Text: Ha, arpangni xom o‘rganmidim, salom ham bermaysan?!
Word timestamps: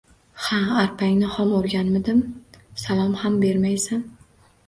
Ha, 0.43 0.59
arpangni 0.83 1.27
xom 1.33 1.51
o‘rganmidim, 1.57 2.23
salom 2.85 3.13
ham 3.25 3.39
bermaysan?! 3.45 4.01